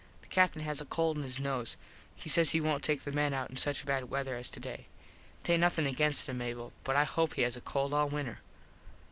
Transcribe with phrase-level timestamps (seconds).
[0.23, 1.77] The Captin has a cold in his nose.
[2.15, 4.87] He says he wont take the men out in such bad wether as today.
[5.43, 8.39] Taint nothin gainst him Mable but I hope he has a cold all winter.